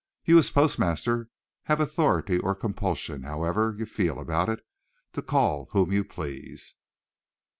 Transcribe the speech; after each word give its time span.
You, 0.25 0.39
as 0.39 0.49
postmaster, 0.49 1.29
have 1.65 1.79
authority 1.79 2.39
or 2.39 2.55
compulsion 2.55 3.21
however 3.21 3.75
you 3.77 3.85
feel 3.85 4.17
about 4.19 4.49
it 4.49 4.65
to 5.13 5.21
call 5.21 5.67
whom 5.73 5.91
you 5.91 6.03
please. 6.03 6.73